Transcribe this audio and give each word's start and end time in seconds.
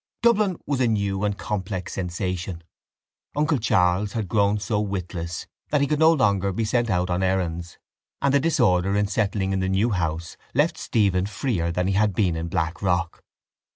Dublin 0.23 0.57
was 0.65 0.79
a 0.81 0.87
new 0.87 1.23
and 1.23 1.37
complex 1.37 1.93
sensation. 1.93 2.63
Uncle 3.35 3.59
Charles 3.59 4.13
had 4.13 4.27
grown 4.27 4.59
so 4.59 4.79
witless 4.81 5.45
that 5.69 5.79
he 5.79 5.85
could 5.85 5.99
no 5.99 6.11
longer 6.11 6.51
be 6.51 6.65
sent 6.65 6.89
out 6.89 7.11
on 7.11 7.21
errands 7.21 7.77
and 8.19 8.33
the 8.33 8.39
disorder 8.39 8.97
in 8.97 9.05
settling 9.05 9.51
in 9.53 9.59
the 9.59 9.69
new 9.69 9.91
house 9.91 10.37
left 10.55 10.75
Stephen 10.75 11.27
freer 11.27 11.71
than 11.71 11.85
he 11.85 11.93
had 11.93 12.15
been 12.15 12.35
in 12.35 12.47
Blackrock. 12.47 13.23